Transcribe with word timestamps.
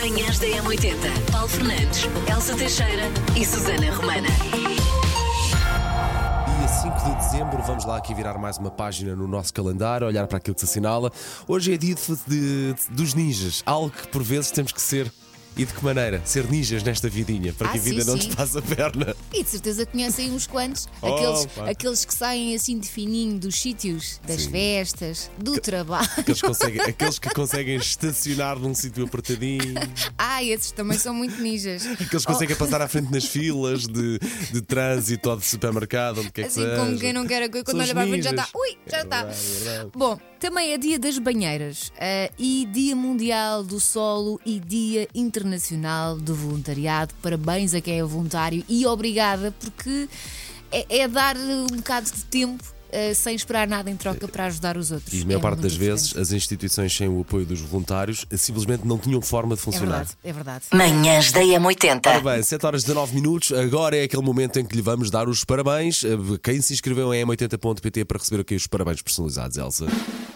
Manhãs 0.00 0.38
da 0.38 0.46
M80. 0.46 1.30
Paulo 1.30 1.48
Fernandes, 1.48 2.04
Elsa 2.30 2.56
Teixeira 2.56 3.02
e 3.38 3.44
Susana 3.44 3.92
Romana. 3.94 4.28
Dia 6.58 6.68
5 6.68 7.04
de 7.04 7.14
dezembro, 7.16 7.62
vamos 7.62 7.84
lá 7.84 7.98
aqui 7.98 8.14
virar 8.14 8.38
mais 8.38 8.56
uma 8.56 8.70
página 8.70 9.14
no 9.14 9.28
nosso 9.28 9.52
calendário, 9.52 10.06
olhar 10.06 10.26
para 10.26 10.38
aquilo 10.38 10.54
que 10.54 10.60
se 10.60 10.66
assinala. 10.66 11.12
Hoje 11.46 11.74
é 11.74 11.76
dia 11.76 11.94
de- 11.94 12.74
de- 12.74 12.74
dos 12.90 13.12
ninjas, 13.12 13.62
algo 13.66 13.90
que 13.90 14.08
por 14.08 14.22
vezes 14.22 14.50
temos 14.50 14.72
que 14.72 14.80
ser. 14.80 15.12
E 15.56 15.64
de 15.64 15.74
que 15.74 15.84
maneira? 15.84 16.22
Ser 16.24 16.48
ninjas 16.48 16.82
nesta 16.82 17.08
vidinha, 17.08 17.52
para 17.52 17.68
Ah, 17.68 17.72
que 17.72 17.78
a 17.78 17.80
vida 17.82 18.00
sim, 18.02 18.06
não 18.10 18.18
sim. 18.18 18.26
nos 18.28 18.34
passe 18.36 18.56
a 18.58 18.62
perna. 18.62 19.14
E 19.34 19.42
de 19.42 19.50
certeza 19.50 19.84
conhecem 19.84 20.30
uns 20.30 20.46
quantos. 20.46 20.88
Oh, 21.02 21.06
aqueles, 21.14 21.46
pá. 21.46 21.70
aqueles 21.70 22.04
que 22.04 22.14
saem 22.14 22.54
assim 22.54 22.78
de 22.78 22.86
fininho 22.88 23.38
dos 23.38 23.60
sítios, 23.60 24.20
das 24.26 24.42
Sim. 24.42 24.50
festas, 24.50 25.30
do 25.38 25.58
trabalho. 25.60 26.08
Aqueles, 26.16 26.40
que 26.40 26.46
conseguem- 26.46 26.80
aqueles 26.88 27.18
que 27.18 27.30
conseguem 27.30 27.76
estacionar 27.76 28.58
num 28.58 28.74
sítio 28.74 29.04
apertadinho, 29.04 29.74
Ah, 30.16 30.42
esses 30.44 30.70
também 30.72 30.96
são 30.98 31.12
muito 31.14 31.40
ninjas. 31.42 31.84
aqueles 31.86 32.08
que 32.24 32.32
conseguem 32.32 32.56
passar 32.56 32.80
à 32.80 32.88
frente 32.88 33.10
nas 33.10 33.24
filas 33.24 33.86
de, 33.86 34.18
de 34.52 34.60
trânsito 34.62 35.30
ou 35.30 35.36
de 35.36 35.44
supermercado, 35.46 36.18
onde 36.20 36.30
quer 36.30 36.42
que 36.42 36.48
Assim 36.48 36.62
seja. 36.62 36.76
como 36.76 36.98
quem 36.98 37.12
não 37.12 37.26
quer 37.26 37.42
a 37.42 37.48
coisa, 37.48 37.64
quando 37.64 37.76
São 37.78 37.84
olha 37.86 37.94
para 37.94 38.04
a 38.04 38.06
frente 38.08 38.22
já 38.22 38.30
ninjas. 38.32 38.46
está. 38.46 38.58
Ui, 38.58 38.78
já 38.86 38.96
É 38.98 39.02
está. 39.02 39.22
verdade, 39.24 39.40
é 39.40 39.64
verdade. 39.64 39.90
Bom, 39.94 40.20
também 40.40 40.72
é 40.72 40.78
dia 40.78 40.98
das 40.98 41.18
banheiras 41.18 41.92
eh, 41.98 42.32
e 42.38 42.66
Dia 42.72 42.96
Mundial 42.96 43.62
do 43.62 43.78
Solo 43.78 44.40
e 44.44 44.58
Dia 44.58 45.06
Internacional 45.14 46.16
do 46.16 46.34
Voluntariado. 46.34 47.14
Parabéns 47.22 47.74
a 47.74 47.80
quem 47.80 47.98
é 47.98 48.02
voluntário 48.02 48.64
e 48.66 48.86
obrigada, 48.86 49.54
porque 49.60 50.08
é, 50.72 51.00
é 51.00 51.06
dar 51.06 51.36
um 51.36 51.66
bocado 51.66 52.10
de 52.10 52.24
tempo 52.24 52.64
eh, 52.92 53.14
sem 53.14 53.34
esperar 53.34 53.66
nada 53.68 53.90
em 53.90 53.96
troca 53.96 54.26
para 54.28 54.46
ajudar 54.46 54.76
os 54.76 54.90
outros. 54.90 55.12
E 55.14 55.22
a 55.22 55.26
maior 55.26 55.38
É 55.38 55.42
parte 55.42 55.60
das 55.60 55.74
vezes 55.74 56.08
diferente. 56.08 56.22
as 56.22 56.32
instituições 56.32 56.96
sem 56.96 57.08
o 57.08 57.20
apoio 57.20 57.46
dos 57.46 57.60
voluntários 57.60 58.26
eh, 58.30 58.36
simplesmente 58.36 58.86
não 58.86 58.98
tinham 58.98 59.20
forma 59.22 59.54
de 59.54 59.60
É 59.60 59.64
funcionar. 59.64 59.96
verdade, 59.98 60.10
é 60.24 60.32
verdade. 60.32 60.64
Manhãs 60.72 61.32
da 61.32 61.40
Ora 61.40 61.60
M80. 61.60 62.22
bem, 62.22 62.42
7 62.42 62.66
horas 62.66 62.82
e 62.82 62.86
19 62.86 63.14
minutos, 63.14 63.52
agora 63.52 63.96
é 63.96 64.02
aquele 64.04 64.22
momento 64.22 64.58
em 64.58 64.64
que 64.64 64.74
lhe 64.76 64.82
vamos 64.82 65.10
dar 65.10 65.28
os 65.28 65.44
parabéns. 65.44 66.02
Eh, 66.04 66.08
Quem 66.42 66.60
se 66.60 66.72
inscreveu 66.72 67.12
em 67.14 67.24
m80.pt 67.24 68.04
para 68.04 68.18
receber 68.18 68.40
aqui 68.42 68.54
os 68.54 68.66
parabéns 68.66 69.02
personalizados, 69.02 69.56
Elsa. 69.56 69.86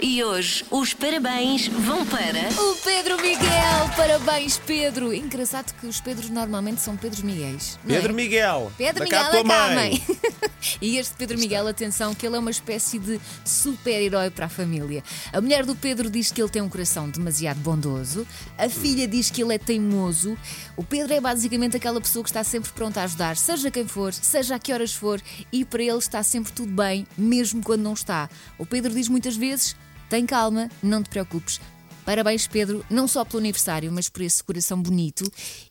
E 0.01 0.23
hoje 0.23 0.65
os 0.71 0.93
parabéns 0.93 1.67
vão 1.69 2.05
para. 2.07 2.49
O 2.61 2.77
Pedro 2.77 3.17
Miguel, 3.21 3.91
parabéns 3.97 4.59
Pedro. 4.59 5.13
Engraçado 5.15 5.73
que 5.81 5.87
os 5.87 6.01
Pedros 6.01 6.29
normalmente 6.31 6.81
são 6.81 6.97
Pedros 6.97 7.23
Miguéis. 7.23 7.79
não 7.85 7.95
é? 7.95 8.09
Miguel, 8.13 8.71
Pedro 8.77 9.05
Miguel 9.05 9.21
é 9.21 9.43
cá, 9.45 9.75
mãe. 9.75 10.03
e 10.81 10.99
este 10.99 11.15
Pedro 11.17 11.39
Miguel, 11.39 11.67
atenção, 11.69 12.15
que 12.15 12.27
ele 12.27 12.37
é 12.37 12.39
uma 12.45 12.51
espécie 12.51 12.99
de 12.99 13.19
super-herói 13.45 14.31
para 14.31 14.47
a 14.47 14.49
família. 14.49 15.03
A 15.33 15.41
mulher 15.41 15.65
do 15.65 15.75
Pedro 15.75 16.11
diz 16.11 16.31
que 16.31 16.41
ele 16.41 16.51
tem 16.51 16.63
um 16.63 16.69
coração 16.69 17.09
demasiado 17.09 17.59
bondoso, 17.61 18.27
a 18.59 18.69
filha 18.69 19.09
diz 19.09 19.31
que 19.31 19.43
ele 19.43 19.55
é 19.55 19.59
teimoso. 19.59 20.37
O 20.77 20.85
Pedro 20.85 21.15
é 21.15 21.21
basicamente 21.21 21.77
aquela 21.77 22.01
pessoa 22.01 22.23
que 22.23 22.31
está 22.31 22.45
sempre 22.45 22.71
pronta 22.73 23.01
a 23.01 23.05
ajudar, 23.05 23.37
seja 23.37 23.71
quem 23.71 23.87
for, 23.87 24.13
seja 24.13 24.57
a 24.57 24.59
que 24.59 24.73
horas 24.73 24.93
for, 24.93 25.21
e 25.51 25.65
para 25.65 25.83
ele 25.83 25.99
está 25.99 26.23
sempre 26.23 26.53
tudo 26.53 26.73
bem, 26.73 27.07
mesmo 27.17 27.63
quando 27.63 27.83
não 27.83 27.95
está. 27.95 28.29
O 28.59 28.67
Pedro 28.67 28.93
diz 28.93 29.09
muitas 29.09 29.37
vezes: 29.37 29.75
tem 30.09 30.27
calma, 30.27 30.69
não 30.83 31.03
te 31.03 31.09
preocupes. 31.09 31.61
Parabéns, 32.05 32.47
Pedro, 32.47 32.85
não 32.91 33.09
só 33.09 33.25
pelo 33.25 33.39
aniversário, 33.39 33.91
mas 33.91 34.09
por 34.09 34.23
esse 34.23 34.43
coração 34.45 34.81
bonito. 34.81 35.25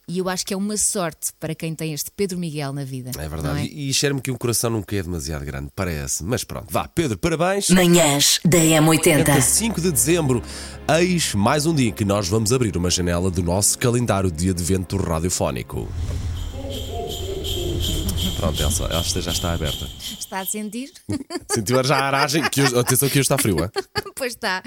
E 0.08 0.17
eu 0.17 0.28
acho 0.28 0.45
que 0.45 0.53
é 0.53 0.58
uma 0.58 0.75
sorte 0.75 1.31
para 1.40 1.53
quem 1.56 1.73
tem 1.75 1.94
este 1.94 2.12
Pedro 2.12 2.38
Miguel 2.38 2.73
na 2.73 2.84
vida. 2.84 3.12
É 3.17 3.30
verdade. 3.30 3.59
é? 3.59 3.66
E, 3.66 3.90
e 3.90 3.94
cheira-me 3.94 4.22
que 4.22 4.31
um 4.31 4.36
coração 4.36 4.70
nunca 4.70 4.95
é 4.95 5.03
demasiado 5.03 5.45
grande, 5.45 5.70
parece. 5.75 6.23
Mas 6.23 6.44
pronto, 6.44 6.67
vá, 6.70 6.88
Pedro, 6.88 7.17
parabéns. 7.17 7.70
Manhãs 7.70 8.40
da 8.44 8.58
Até 8.58 8.80
M80. 8.80 9.42
5 9.42 9.81
de 9.81 9.92
dezembro, 9.92 10.42
eis 11.00 11.34
mais 11.34 11.66
um 11.66 11.73
dia 11.73 11.90
em 11.90 11.94
que 11.94 12.03
nós 12.03 12.28
vamos 12.28 12.52
abrir 12.52 12.75
uma 12.75 12.90
janela 12.90 13.30
do 13.30 13.44
nosso 13.44 13.78
calendário 13.78 14.31
de 14.31 14.50
advento 14.50 14.97
radiofónico. 14.97 15.88
Pronto, 18.38 18.62
Elsa, 18.62 18.90
esta 18.92 19.22
já 19.22 19.31
está 19.31 19.53
aberta. 19.53 19.88
Está 20.19 20.40
a 20.41 20.46
sentir? 20.46 20.91
Sentiu 21.50 21.81
já 21.84 21.96
a 21.96 22.03
aragem? 22.07 22.44
Que 22.50 22.62
hoje, 22.62 22.78
atenção 22.78 23.07
que 23.07 23.13
hoje 23.13 23.22
está 23.22 23.38
frio, 23.38 23.57
hein? 23.63 23.69
pois 24.16 24.34
está. 24.34 24.62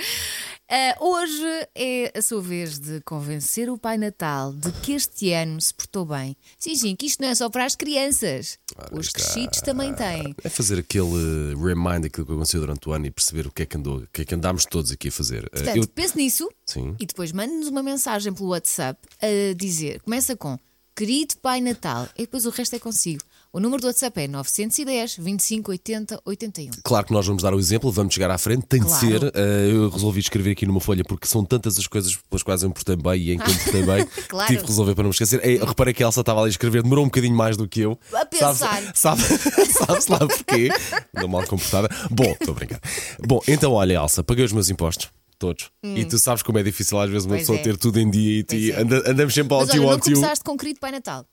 Ah, 0.69 0.97
hoje 1.01 1.45
é 1.77 2.13
a 2.19 2.21
sua 2.21 2.43
vez 2.43 2.79
de 2.81 3.01
convencer 3.03 3.71
o 3.71 3.79
Pai 3.79 3.97
Natal 3.97 4.53
de 4.53 4.73
que 4.73 4.93
este 4.93 5.33
ano 5.33 5.61
se 5.61 5.73
portou 5.73 6.05
bem. 6.05 6.37
Sim, 6.59 6.75
sim, 6.75 6.97
que 6.97 7.07
isto 7.07 7.23
não 7.23 7.29
é 7.29 7.35
só 7.37 7.49
para 7.49 7.65
as 7.65 7.77
crianças. 7.77 8.59
Os 8.91 9.07
está. 9.07 9.21
crescidos 9.21 9.61
também 9.61 9.95
têm. 9.95 10.35
É 10.43 10.49
fazer 10.49 10.81
aquele 10.81 11.55
remind 11.55 12.03
daquilo 12.03 12.27
que 12.27 12.33
aconteceu 12.33 12.61
durante 12.61 12.89
o 12.89 12.93
ano 12.93 13.07
e 13.07 13.11
perceber 13.13 13.47
o 13.47 13.53
que 13.53 13.63
é 13.63 13.67
que 13.67 13.77
andou, 13.77 13.99
o 13.99 14.09
que 14.13 14.23
é 14.23 14.25
que 14.25 14.35
andámos 14.35 14.65
todos 14.67 14.91
aqui 14.91 15.07
a 15.09 15.13
fazer. 15.13 15.45
Eh, 15.45 15.49
Portanto, 15.51 15.77
eu- 15.77 15.87
pense 15.89 16.17
nisso 16.17 16.49
Sim. 16.67 16.97
e 16.99 17.07
depois 17.07 17.31
mande-nos 17.31 17.69
uma 17.69 17.83
mensagem 17.83 18.33
pelo 18.33 18.49
WhatsApp 18.49 18.99
a 19.23 19.55
dizer: 19.55 20.01
começa 20.03 20.35
com 20.35 20.59
Querido 20.97 21.37
Pai 21.37 21.61
Natal, 21.61 22.09
e 22.17 22.23
depois 22.23 22.45
o 22.45 22.51
resto 22.51 22.75
é 22.75 22.79
consigo. 22.81 23.23
O 23.57 23.59
número 23.59 23.81
do 23.81 23.87
WhatsApp 23.87 24.21
é 24.21 24.29
910 24.29 25.17
25 25.17 25.71
80 25.71 26.21
81. 26.27 26.71
Claro 26.85 27.07
que 27.07 27.13
nós 27.15 27.27
vamos 27.27 27.43
dar 27.43 27.55
o 27.55 27.59
exemplo, 27.59 27.91
vamos 27.91 28.13
chegar 28.13 28.31
à 28.31 28.37
frente, 28.37 28.67
tem 28.67 28.83
Claro. 28.83 29.07
de 29.07 29.19
ser. 29.19 29.33
Eh, 29.35 29.71
eu 29.73 29.89
resolvi 29.89 30.21
escrever 30.21 30.51
aqui 30.51 30.67
numa 30.67 30.79
folha 30.79 31.03
porque 31.03 31.27
são 31.27 31.43
tantas 31.43 31.79
as 31.79 31.87
coisas 31.87 32.15
pelas 32.29 32.43
quais 32.43 32.63
eu 32.63 32.69
me 32.69 32.75
portei 32.75 32.97
bem 32.97 33.19
e 33.19 33.33
em 33.33 33.39
que 33.39 33.51
eu 33.51 33.55
me 33.55 33.61
portei 33.61 33.83
bem. 33.83 34.07
Claro. 34.29 34.47
Tive 34.53 34.61
que 34.61 34.69
resolver 34.69 34.95
para 34.95 35.05
não 35.05 35.09
me 35.09 35.15
esquecer. 35.15 35.41
Eh, 35.43 35.65
reparei 35.65 35.95
que 35.95 36.03
a 36.03 36.07
Elsa 36.07 36.21
estava 36.21 36.41
ali 36.41 36.49
a 36.49 36.51
escrever, 36.51 36.83
demorou 36.83 37.03
um 37.03 37.09
bocadinho 37.09 37.35
mais 37.35 37.57
do 37.57 37.67
que 37.67 37.81
eu. 37.81 37.99
A 38.13 38.27
pensar. 38.27 38.53
Sabe, 38.95 39.23
sabe, 39.23 39.23
sabe-se 39.73 40.13
lá 40.13 40.19
porquê? 40.19 40.69
Andou 41.17 41.29
mal 41.31 41.47
comportada. 41.47 41.89
Bom, 42.11 42.31
estou 42.39 42.53
a 42.53 42.55
brincar. 42.57 42.81
Bom, 43.27 43.41
então 43.49 43.73
olha, 43.73 43.95
Elsa, 43.95 44.23
paguei 44.23 44.45
os 44.45 44.53
meus 44.53 44.69
impostos. 44.69 45.09
Todos. 45.39 45.71
E 45.85 46.05
tu 46.07 46.19
sabes 46.19 46.43
como 46.43 46.59
é 46.59 46.63
difícil 46.63 46.99
às 46.99 47.11
vezes 47.11 47.27
uma 47.27 47.35
Hum. 47.35 47.37
Pois 47.37 47.43
pessoa 47.43 47.59
é. 47.59 47.63
ter 47.63 47.77
tudo 47.77 48.01
em 48.01 48.11
dia 48.11 48.45
e, 48.53 48.71
é. 48.71 48.81
anda- 48.81 49.11
andamos 49.11 49.35
sempre 49.35 49.53
ao 49.55 49.61
Mas 49.61 49.71
tio 49.71 49.83
olha, 49.83 49.91
ao 49.91 49.97
não 49.97 50.01
tio. 50.01 50.15
começaste 50.15 50.43
com 50.45 50.57
Querido 50.57 50.81
Pai 50.81 50.91
Natal. 50.93 51.27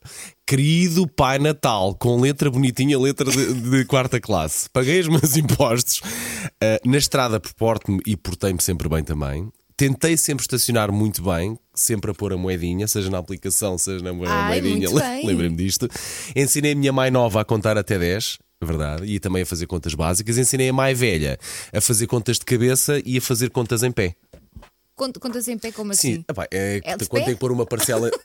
Querido 0.46 1.08
Pai 1.08 1.40
Natal, 1.40 1.96
com 1.96 2.20
letra 2.20 2.52
bonitinha, 2.52 3.00
letra 3.00 3.32
de, 3.32 3.54
de 3.54 3.86
quarta 3.86 4.20
classe. 4.20 4.70
Paguei 4.72 5.00
os 5.00 5.08
meus 5.08 5.38
impostos. 5.38 6.02
Ah, 6.62 6.80
na 6.86 6.98
estrada 6.98 7.40
porto-me 7.58 8.00
e 8.06 8.18
portei-me 8.18 8.62
sempre 8.62 8.90
bem 8.90 9.04
também. 9.04 9.50
Tentei 9.76 10.16
sempre 10.18 10.44
estacionar 10.44 10.92
muito 10.92 11.24
bem, 11.24 11.58
sempre 11.74 12.12
a 12.12 12.14
pôr 12.14 12.32
a 12.34 12.38
moedinha, 12.38 12.88
seja 12.88 13.10
na 13.10 13.18
aplicação, 13.18 13.78
seja 13.78 14.04
na 14.04 14.14
moedinha. 14.14 14.90
Lembrei-me 15.26 15.56
disto. 15.56 15.88
Ensinei 16.36 16.74
a 16.74 16.76
minha 16.76 16.92
mãe 16.94 17.10
nova 17.10 17.42
a 17.42 17.46
contar 17.46 17.78
até 17.78 17.98
10. 17.98 18.38
É 18.64 18.68
Verdade, 18.68 19.06
e 19.06 19.20
também 19.20 19.44
a 19.44 19.46
fazer 19.46 19.68
contas 19.68 19.94
básicas. 19.94 20.38
Ensinei 20.38 20.70
a 20.70 20.74
mais 20.74 20.98
velha 20.98 21.38
a 21.74 21.82
fazer 21.82 22.08
contas 22.08 22.40
de 22.40 22.46
cabeça 22.46 23.02
e 23.06 23.18
a 23.18 23.22
fazer 23.22 23.50
contas 23.50 23.84
em 23.84 23.92
pé. 23.92 24.16
Cont- 24.96 25.18
Contas 25.20 25.48
em 25.48 25.58
pé 25.58 25.72
como 25.72 25.94
Sim, 25.96 26.14
assim? 26.14 26.26
epá, 26.30 26.48
é, 26.52 26.82
É 26.84 26.98
quando 27.08 27.26
tem 27.26 27.34
que 27.34 27.40
pôr 27.40 27.52
uma 27.52 27.66
parcela. 27.66 28.10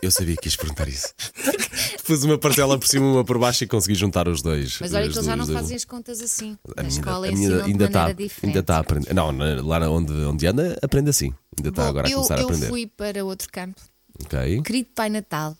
Eu 0.00 0.12
sabia 0.12 0.36
que 0.36 0.46
ias 0.46 0.54
perguntar 0.54 0.86
isso. 0.88 1.08
Pus 2.06 2.22
uma 2.22 2.38
parcela 2.38 2.78
por 2.78 2.86
cima, 2.86 3.04
uma 3.04 3.24
por 3.24 3.36
baixo 3.36 3.64
e 3.64 3.66
consegui 3.66 3.96
juntar 3.96 4.28
os 4.28 4.40
dois. 4.42 4.78
Mas 4.80 4.94
olha 4.94 5.08
que 5.08 5.14
eles 5.16 5.26
já 5.26 5.34
não 5.34 5.44
fazem 5.46 5.76
as 5.76 5.84
contas 5.84 6.20
assim. 6.20 6.56
A 6.76 6.82
Na 6.82 6.82
minha- 6.84 6.98
escola 7.00 7.26
a 7.26 7.32
minha 7.32 7.42
ensinam 7.48 7.64
de 7.64 7.70
ainda 7.72 7.88
tá- 7.90 8.12
diferente. 8.12 8.46
Ainda 8.46 8.58
está 8.60 8.76
a 8.76 8.78
aprender. 8.78 9.12
Não, 9.12 9.30
lá 9.66 9.90
onde, 9.90 10.12
onde 10.12 10.46
anda, 10.46 10.78
aprende 10.82 11.10
assim. 11.10 11.34
Ainda 11.58 11.70
está 11.70 11.88
agora 11.88 12.06
a 12.06 12.10
eu, 12.10 12.16
começar 12.18 12.36
a 12.36 12.40
eu 12.40 12.44
aprender. 12.44 12.68
fui 12.68 12.86
para 12.86 13.24
outro 13.24 13.48
campo. 13.50 13.80
Ok. 14.24 14.62
Querido 14.62 14.88
Pai 14.94 15.10
Natal, 15.10 15.56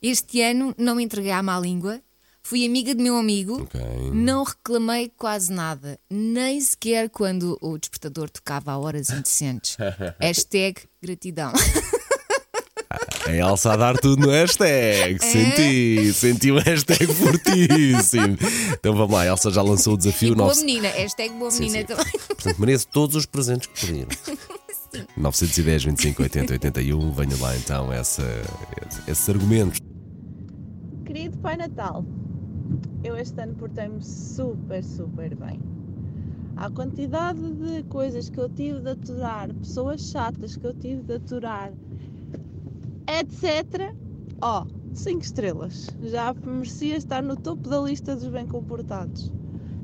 este 0.00 0.40
ano 0.40 0.72
não 0.78 0.94
me 0.94 1.02
entreguei 1.02 1.32
à 1.32 1.42
má 1.42 1.58
língua, 1.58 2.00
fui 2.42 2.64
amiga 2.66 2.94
de 2.94 3.02
meu 3.02 3.16
amigo, 3.16 3.62
Ok. 3.62 3.80
não 4.12 4.42
reclamei 4.44 5.10
quase 5.16 5.52
nada, 5.52 5.98
nem 6.10 6.60
sequer 6.60 7.08
quando 7.10 7.56
o 7.60 7.78
despertador 7.78 8.28
tocava 8.30 8.72
a 8.72 8.78
horas 8.78 9.10
indecentes. 9.10 9.76
Hashtag 10.20 10.82
gratidão. 11.02 11.52
A 13.26 13.32
Elsa 13.32 13.74
a 13.74 13.76
dar 13.76 13.96
tudo 13.98 14.26
no 14.26 14.32
hashtag. 14.32 15.14
É? 15.14 15.18
Senti, 15.18 16.12
senti 16.12 16.50
um 16.50 16.58
hashtag 16.58 17.06
fortíssimo. 17.06 18.36
Então 18.72 18.96
vamos 18.96 19.12
lá, 19.12 19.20
a 19.22 19.26
Elsa 19.26 19.50
já 19.50 19.62
lançou 19.62 19.94
o 19.94 19.96
desafio. 19.96 20.32
E 20.32 20.34
boa 20.34 20.54
menina, 20.56 20.88
hashtag 20.88 21.32
boa 21.34 21.50
Sim, 21.50 21.60
menina 21.60 21.78
sim. 21.80 21.84
também. 21.84 22.12
Portanto, 22.26 22.58
mereço 22.58 22.88
todos 22.88 23.14
os 23.14 23.26
presentes 23.26 23.68
que 23.68 23.86
pediram. 23.86 24.08
910, 25.16 25.84
25, 25.84 26.22
80, 26.22 26.52
81. 26.54 27.12
Venha 27.12 27.36
lá 27.38 27.56
então 27.56 27.92
essa, 27.92 28.24
esses 29.06 29.28
argumentos. 29.28 29.78
Querido 31.04 31.38
Pai 31.38 31.56
Natal, 31.56 32.04
eu 33.02 33.16
este 33.16 33.40
ano 33.40 33.54
portei-me 33.54 34.02
super, 34.02 34.82
super 34.84 35.34
bem. 35.34 35.60
A 36.56 36.70
quantidade 36.70 37.40
de 37.40 37.82
coisas 37.84 38.28
que 38.28 38.38
eu 38.38 38.48
tive 38.50 38.80
de 38.80 38.90
aturar, 38.90 39.52
pessoas 39.54 40.10
chatas 40.10 40.56
que 40.56 40.66
eu 40.66 40.74
tive 40.74 41.02
de 41.02 41.14
aturar, 41.14 41.72
etc. 43.08 43.94
Ó, 44.42 44.66
5 44.92 45.22
estrelas. 45.22 45.88
Já 46.02 46.34
merecia 46.34 46.96
estar 46.96 47.22
no 47.22 47.36
topo 47.36 47.68
da 47.68 47.80
lista 47.80 48.14
dos 48.14 48.28
bem 48.28 48.46
comportados. 48.46 49.32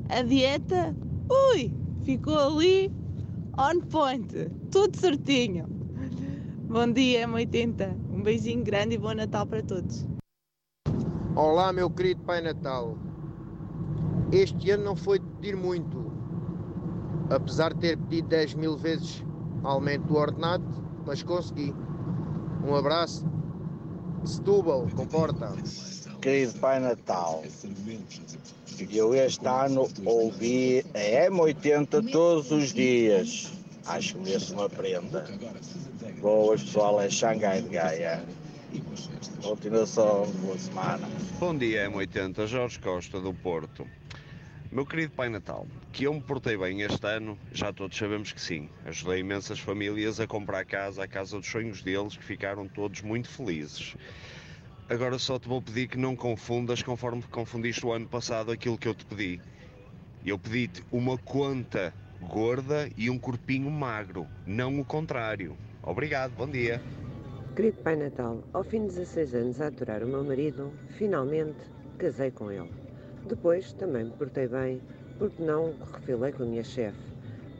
A 0.09 0.21
dieta, 0.21 0.95
ui, 1.29 1.73
ficou 2.03 2.37
ali 2.37 2.91
on 3.57 3.81
point. 3.81 4.27
Tudo 4.69 4.95
certinho. 4.95 5.65
Bom 6.69 6.91
dia, 6.91 7.27
M80. 7.27 7.95
Um 8.11 8.21
beijinho 8.21 8.63
grande 8.63 8.95
e 8.95 8.97
bom 8.97 9.13
Natal 9.13 9.47
para 9.47 9.63
todos. 9.63 10.05
Olá, 11.35 11.71
meu 11.71 11.89
querido 11.89 12.21
Pai 12.23 12.41
Natal. 12.41 13.06
Este 14.31 14.71
ano 14.71 14.83
não 14.83 14.95
foi 14.95 15.19
de 15.19 15.25
pedir 15.25 15.55
muito. 15.55 16.11
Apesar 17.29 17.73
de 17.73 17.79
ter 17.79 17.97
pedido 17.97 18.27
10 18.29 18.53
mil 18.55 18.77
vezes 18.77 19.23
aumento 19.63 20.05
do 20.07 20.15
ordenado, 20.15 20.65
mas 21.05 21.23
consegui. 21.23 21.73
Um 22.65 22.75
abraço. 22.75 23.25
Setúbal, 24.25 24.87
comporta. 24.95 25.53
Querido 26.21 26.59
Pai 26.59 26.79
Natal, 26.79 27.43
eu 28.89 29.15
este 29.15 29.47
ano 29.47 29.87
ouvi 30.03 30.83
a 30.93 31.29
M80 31.29 32.11
todos 32.11 32.51
os 32.51 32.73
dias. 32.73 33.53
Acho 33.85 34.15
que 34.15 34.21
mereço 34.21 34.53
uma 34.53 34.69
prenda. 34.69 35.25
Boas 36.19 36.63
pessoal, 36.63 36.99
é 36.99 37.09
Xangai 37.09 37.61
de 37.61 37.69
Gaia. 37.69 38.25
Continuação 39.41 40.25
boa 40.41 40.57
semana. 40.57 41.07
Bom 41.39 41.55
dia, 41.55 41.89
M80, 41.89 42.47
Jorge 42.47 42.79
Costa 42.79 43.21
do 43.21 43.33
Porto. 43.33 43.87
Meu 44.69 44.85
querido 44.85 45.13
Pai 45.13 45.29
Natal, 45.29 45.65
que 45.93 46.03
eu 46.03 46.13
me 46.13 46.21
portei 46.21 46.57
bem 46.57 46.81
este 46.81 47.07
ano, 47.07 47.39
já 47.53 47.71
todos 47.71 47.97
sabemos 47.97 48.33
que 48.33 48.41
sim. 48.41 48.69
Ajudei 48.85 49.19
imensas 49.19 49.59
famílias 49.59 50.19
a 50.19 50.27
comprar 50.27 50.65
casa, 50.65 51.03
a 51.03 51.07
casa 51.07 51.39
dos 51.39 51.47
sonhos 51.47 51.81
deles, 51.81 52.17
que 52.17 52.23
ficaram 52.23 52.67
todos 52.67 53.01
muito 53.01 53.29
felizes. 53.29 53.95
Agora 54.89 55.17
só 55.17 55.39
te 55.39 55.47
vou 55.47 55.61
pedir 55.61 55.87
que 55.87 55.97
não 55.97 56.17
confundas 56.17 56.81
conforme 56.81 57.23
confundiste 57.23 57.85
o 57.85 57.93
ano 57.93 58.07
passado 58.07 58.51
aquilo 58.51 58.77
que 58.77 58.89
eu 58.89 58.93
te 58.93 59.05
pedi. 59.05 59.41
Eu 60.25 60.37
pedi-te 60.37 60.83
uma 60.91 61.17
conta 61.17 61.93
gorda 62.21 62.89
e 62.97 63.09
um 63.09 63.17
corpinho 63.17 63.71
magro, 63.71 64.27
não 64.45 64.81
o 64.81 64.85
contrário. 64.85 65.57
Obrigado, 65.81 66.33
bom 66.33 66.47
dia. 66.47 66.81
Querido 67.55 67.77
Pai 67.81 67.95
Natal, 67.95 68.43
ao 68.51 68.65
fim 68.65 68.81
de 68.81 68.95
16 68.95 69.33
anos 69.33 69.61
a 69.61 69.67
adorar 69.67 70.03
o 70.03 70.07
meu 70.07 70.25
marido, 70.25 70.73
finalmente 70.97 71.57
casei 71.97 72.31
com 72.31 72.51
ele. 72.51 72.86
Depois 73.25 73.73
também 73.73 74.05
me 74.05 74.11
portei 74.11 74.47
bem, 74.47 74.81
porque 75.17 75.43
não 75.43 75.73
refilei 75.93 76.31
com 76.31 76.43
a 76.43 76.45
minha 76.45 76.63
chefe. 76.63 76.97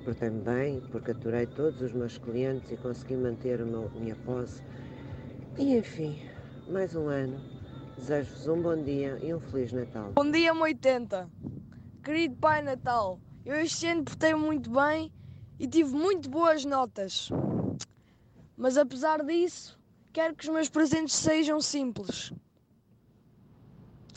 Portei-me 0.05 0.41
bem, 0.41 0.81
porque 0.91 1.11
aturei 1.11 1.45
todos 1.47 1.81
os 1.81 1.91
meus 1.91 2.17
clientes 2.17 2.71
e 2.71 2.77
consegui 2.77 3.15
manter 3.15 3.61
a 3.61 3.65
minha 3.65 4.15
pose. 4.25 4.61
E 5.57 5.75
enfim, 5.75 6.21
mais 6.69 6.95
um 6.95 7.07
ano. 7.07 7.41
Desejo-vos 7.97 8.47
um 8.47 8.61
bom 8.61 8.83
dia 8.83 9.17
e 9.21 9.33
um 9.33 9.39
Feliz 9.39 9.73
Natal. 9.73 10.11
Bom 10.13 10.29
dia, 10.31 10.53
80. 10.53 11.29
Querido 12.03 12.35
Pai 12.37 12.61
Natal, 12.61 13.19
eu 13.43 13.55
este 13.55 13.87
ano 13.87 14.03
portei-me 14.05 14.39
muito 14.39 14.69
bem 14.69 15.11
e 15.59 15.67
tive 15.67 15.93
muito 15.93 16.29
boas 16.29 16.63
notas. 16.63 17.29
Mas 18.55 18.77
apesar 18.77 19.25
disso, 19.25 19.77
quero 20.13 20.35
que 20.35 20.45
os 20.45 20.53
meus 20.53 20.69
presentes 20.69 21.15
sejam 21.15 21.59
simples. 21.59 22.31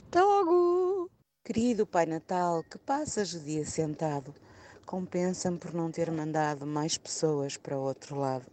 Até 0.07 0.23
logo! 0.23 1.10
Querido 1.43 1.87
Pai 1.87 2.05
Natal, 2.05 2.63
que 2.63 2.77
passas 2.79 3.33
o 3.33 3.41
dia 3.41 3.65
sentado, 3.65 4.33
compensa-me 4.85 5.57
por 5.57 5.73
não 5.73 5.91
ter 5.91 6.11
mandado 6.11 6.67
mais 6.67 6.99
pessoas 6.99 7.57
para 7.57 7.77
o 7.77 7.81
outro 7.81 8.15
lado. 8.21 8.45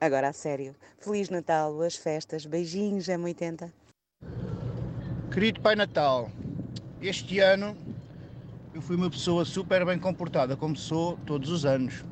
Agora 0.00 0.28
a 0.28 0.32
sério, 0.32 0.74
Feliz 0.98 1.30
Natal, 1.30 1.72
boas 1.72 1.94
festas, 1.94 2.44
beijinhos, 2.44 3.06
M80. 3.06 3.72
Querido 5.32 5.60
Pai 5.60 5.76
Natal, 5.76 6.28
este 7.00 7.38
ano 7.38 7.76
eu 8.74 8.82
fui 8.82 8.96
uma 8.96 9.08
pessoa 9.08 9.44
super 9.44 9.86
bem 9.86 9.98
comportada, 9.98 10.56
como 10.56 10.76
sou 10.76 11.16
todos 11.24 11.48
os 11.50 11.64
anos. 11.64 12.04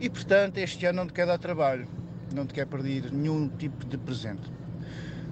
E 0.00 0.08
portanto, 0.08 0.56
este 0.56 0.86
ano 0.86 0.96
não 0.96 1.06
te 1.06 1.12
quero 1.12 1.28
dar 1.28 1.38
trabalho, 1.38 1.86
não 2.34 2.46
te 2.46 2.54
quero 2.54 2.70
perder 2.70 3.12
nenhum 3.12 3.48
tipo 3.50 3.84
de 3.84 3.98
presente. 3.98 4.50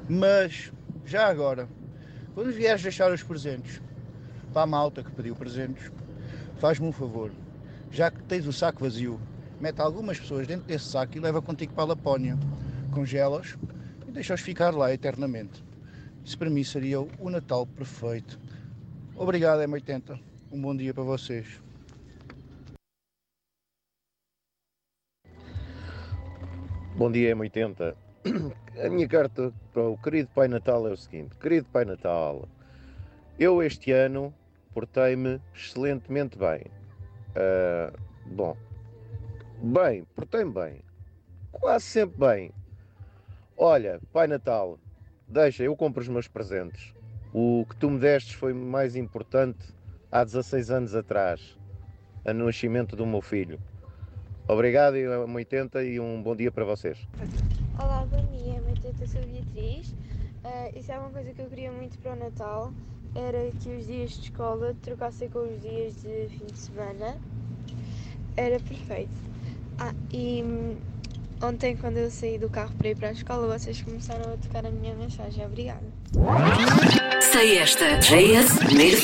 Mas, 0.09 0.71
já 1.07 1.27
agora, 1.27 1.67
quando 2.35 2.53
vieres 2.53 2.83
deixar 2.83 3.13
os 3.13 3.23
presentes 3.23 3.81
para 4.53 4.63
a 4.63 4.67
malta 4.67 5.03
que 5.03 5.11
pediu 5.11 5.35
presentes, 5.35 5.91
faz-me 6.59 6.87
um 6.87 6.93
favor, 6.93 7.31
já 7.91 8.11
que 8.11 8.23
tens 8.25 8.47
o 8.47 8.53
saco 8.53 8.83
vazio, 8.83 9.21
mete 9.61 9.81
algumas 9.81 10.19
pessoas 10.19 10.47
dentro 10.47 10.67
desse 10.67 10.87
saco 10.87 11.17
e 11.17 11.21
leva 11.21 11.43
contigo 11.43 11.73
para 11.73 11.85
a 11.85 11.89
Lapónia. 11.89 12.39
Congela-os 12.93 13.57
e 14.07 14.11
deixa-os 14.11 14.41
ficar 14.41 14.75
lá 14.75 14.93
eternamente. 14.93 15.63
Isso 16.25 16.39
para 16.39 16.51
mim 16.51 16.65
seria 16.65 17.01
o 17.01 17.31
Natal 17.31 17.67
perfeito. 17.67 18.39
Obrigado, 19.17 19.61
M80. 19.61 20.19
Um 20.53 20.61
bom 20.61 20.77
dia 20.77 20.95
para 20.95 21.03
vocês. 21.03 21.61
Bom 26.97 27.11
dia, 27.11 27.35
M80. 27.35 28.08
A 28.85 28.89
minha 28.91 29.09
carta 29.09 29.53
para 29.73 29.83
o 29.83 29.97
querido 29.99 30.29
Pai 30.35 30.49
Natal 30.49 30.87
é 30.89 30.93
o 30.93 30.97
seguinte: 30.97 31.37
Querido 31.37 31.67
Pai 31.73 31.85
Natal, 31.85 32.49
eu 33.39 33.63
este 33.63 33.93
ano 33.93 34.35
portei-me 34.75 35.41
excelentemente 35.55 36.39
bem. 36.39 36.65
Ah, 37.35 37.93
bom, 38.27 38.57
bem, 39.63 40.05
portei-me 40.15 40.53
bem. 40.53 40.81
Quase 41.53 41.85
sempre 41.85 42.19
bem. 42.19 42.51
Olha, 43.57 44.01
Pai 44.13 44.27
Natal, 44.27 44.79
deixa, 45.27 45.65
eu 45.65 45.75
compro 45.77 46.01
os 46.01 46.09
meus 46.09 46.29
presentes. 46.29 46.95
O 47.33 47.67
que 47.69 47.77
tu 47.77 47.91
me 47.91 47.99
destes 47.99 48.35
foi 48.35 48.53
mais 48.53 48.97
importante 48.97 49.75
há 50.11 50.25
16 50.25 50.71
anos 50.71 50.95
atrás, 50.95 51.59
no 52.25 52.47
nascimento 52.47 52.97
do 52.97 53.07
meu 53.07 53.21
filho. 53.21 53.59
Obrigado, 54.47 54.95
M80, 54.95 55.85
e 55.85 56.01
um 56.01 56.23
bom 56.23 56.35
dia 56.35 56.51
para 56.51 56.65
vocês. 56.65 57.07
Eu 59.01 59.07
sou 59.07 59.21
Beatriz. 59.21 59.95
Ah, 60.43 60.71
isso 60.75 60.91
é 60.91 60.99
uma 60.99 61.11
coisa 61.11 61.31
que 61.33 61.43
eu 61.43 61.47
queria 61.47 61.71
muito 61.71 61.99
para 61.99 62.13
o 62.13 62.17
Natal, 62.17 62.73
era 63.15 63.51
que 63.61 63.69
os 63.69 63.87
dias 63.87 64.13
de 64.13 64.21
escola 64.23 64.75
trocassem 64.83 65.29
com 65.29 65.41
os 65.41 65.61
dias 65.61 65.95
de 66.03 66.29
fim 66.31 66.47
de 66.47 66.59
semana. 66.59 67.19
Era 68.37 68.59
perfeito. 68.61 69.11
Ah, 69.79 69.93
e 70.11 70.43
hum, 70.43 70.77
ontem 71.43 71.77
quando 71.77 71.99
eu 71.99 72.11
saí 72.11 72.39
do 72.39 72.49
carro 72.49 72.73
para 72.79 72.89
ir 72.89 72.97
para 72.97 73.09
a 73.09 73.13
escola, 73.13 73.59
vocês 73.59 73.83
começaram 73.83 74.33
a 74.33 74.37
tocar 74.37 74.65
a 74.65 74.71
minha 74.71 74.95
mensagem. 74.95 75.45
Obrigada. 75.45 75.85
Sei 77.33 77.59
esta. 77.59 77.99
JS, 77.99 78.59
primeiro 78.59 78.97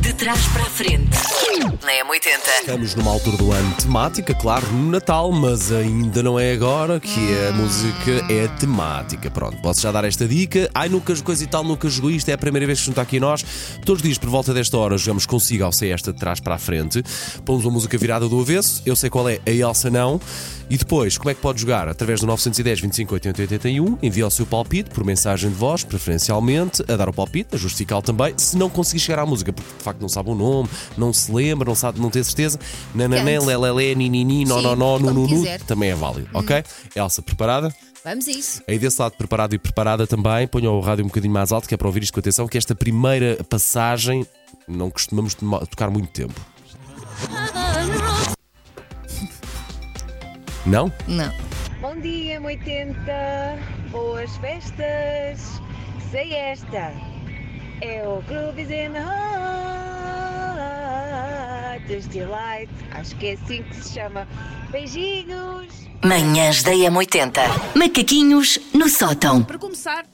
de 0.00 0.12
trás 0.14 0.46
para 0.48 0.62
a 0.62 0.66
frente. 0.66 1.35
Na 1.58 1.92
M80. 2.04 2.60
Estamos 2.60 2.94
numa 2.94 3.10
altura 3.10 3.38
do 3.38 3.50
ano 3.50 3.74
temática, 3.76 4.34
claro, 4.34 4.66
no 4.72 4.90
Natal, 4.90 5.32
mas 5.32 5.72
ainda 5.72 6.22
não 6.22 6.38
é 6.38 6.52
agora 6.52 7.00
que 7.00 7.18
a 7.48 7.52
música 7.52 8.30
é 8.30 8.46
temática. 8.58 9.30
Pronto, 9.30 9.56
posso 9.62 9.80
já 9.80 9.90
dar 9.90 10.04
esta 10.04 10.28
dica. 10.28 10.68
Ai, 10.74 10.90
nunca 10.90 11.16
coisa 11.22 11.42
e 11.42 11.46
tal, 11.46 11.64
nunca 11.64 11.88
jogou 11.88 12.10
isto, 12.10 12.28
é 12.28 12.34
a 12.34 12.38
primeira 12.38 12.66
vez 12.66 12.80
que 12.80 12.84
junta 12.84 13.00
aqui 13.00 13.18
nós. 13.18 13.42
Todos 13.86 14.00
os 14.00 14.02
dias, 14.02 14.18
por 14.18 14.28
volta 14.28 14.52
desta 14.52 14.76
hora, 14.76 14.98
jogamos 14.98 15.24
consigo 15.24 15.64
ao 15.64 15.72
sei 15.72 15.92
esta 15.92 16.12
de 16.12 16.18
trás 16.18 16.40
para 16.40 16.56
a 16.56 16.58
frente. 16.58 17.02
Pomos 17.42 17.64
uma 17.64 17.72
música 17.72 17.96
virada 17.96 18.28
do 18.28 18.38
avesso, 18.38 18.82
eu 18.84 18.94
sei 18.94 19.08
qual 19.08 19.26
é, 19.26 19.40
a 19.46 19.50
Elsa 19.50 19.88
não. 19.88 20.20
E 20.68 20.76
depois, 20.76 21.16
como 21.16 21.30
é 21.30 21.34
que 21.34 21.40
pode 21.40 21.60
jogar? 21.60 21.88
Através 21.88 22.20
do 22.20 22.26
910 22.26 22.80
25 22.80 23.14
80 23.14 23.42
81, 23.42 23.98
envia 24.02 24.26
o 24.26 24.30
seu 24.30 24.44
palpite 24.44 24.90
por 24.90 25.04
mensagem 25.04 25.48
de 25.48 25.54
voz, 25.54 25.84
preferencialmente, 25.84 26.82
a 26.88 26.96
dar 26.96 27.08
o 27.08 27.12
palpite, 27.12 27.54
a 27.54 27.56
justificá-lo 27.56 28.02
também. 28.02 28.34
Se 28.36 28.56
não 28.56 28.68
conseguir 28.68 28.98
chegar 28.98 29.22
à 29.22 29.26
música, 29.26 29.52
porque 29.52 29.70
de 29.78 29.84
facto 29.84 30.00
não 30.00 30.08
sabe 30.08 30.28
o 30.30 30.34
nome, 30.34 30.68
não 30.98 31.12
se 31.12 31.30
lembra, 31.50 31.68
não 31.68 31.74
sabe, 31.74 32.00
não 32.00 32.10
tem 32.10 32.22
certeza, 32.22 32.58
nananã, 32.94 33.40
lelelé, 33.40 33.94
ninini, 33.94 34.44
nononó, 34.44 34.98
nununu, 34.98 35.44
também 35.66 35.90
é 35.90 35.94
válido, 35.94 36.28
ok? 36.32 36.64
Elsa, 36.94 37.22
preparada? 37.22 37.74
Vamos 38.04 38.28
a 38.28 38.30
isso. 38.30 38.62
Aí 38.68 38.78
desse 38.78 39.00
lado, 39.02 39.16
preparado 39.16 39.54
e 39.54 39.58
preparada 39.58 40.06
também, 40.06 40.46
ponha 40.46 40.70
o 40.70 40.80
rádio 40.80 41.04
um 41.04 41.08
bocadinho 41.08 41.32
mais 41.32 41.50
alto, 41.50 41.68
que 41.68 41.74
é 41.74 41.76
para 41.76 41.88
ouvir 41.88 42.04
isto 42.04 42.12
com 42.12 42.20
atenção, 42.20 42.46
que 42.46 42.56
esta 42.56 42.74
primeira 42.74 43.42
passagem 43.50 44.24
não 44.68 44.90
costumamos 44.90 45.34
tocar 45.34 45.90
muito 45.90 46.08
tempo. 46.12 46.40
Não? 50.64 50.92
Não. 51.06 51.32
Bom 51.80 52.00
dia, 52.00 52.40
80. 52.40 53.02
Boas 53.90 54.36
festas. 54.38 55.60
Sei 56.10 56.32
esta. 56.34 56.92
É 57.80 58.06
o 58.06 58.22
Grooves 58.22 58.70
in 58.70 58.96
Dos 61.86 62.06
Delight. 62.06 62.70
Acho 62.92 63.16
que 63.16 63.26
é 63.26 63.32
assim 63.34 63.62
que 63.62 63.76
se 63.76 63.94
chama. 63.94 64.26
Beijinhos. 64.70 65.72
Manhãs 66.04 66.62
da 66.62 66.72
M80. 66.72 67.40
Macaquinhos 67.74 68.58
no 68.74 68.88
sótão. 68.88 69.42
Para 69.42 69.58
começar, 69.58 70.04